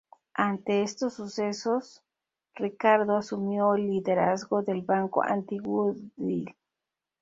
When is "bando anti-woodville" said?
4.81-6.55